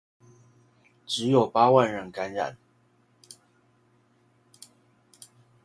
[1.05, 2.57] 只有八萬人感染